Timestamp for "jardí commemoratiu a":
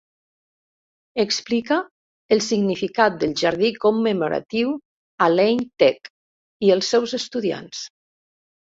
3.43-5.29